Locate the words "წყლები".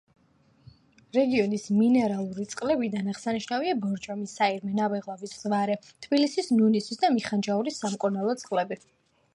8.45-8.83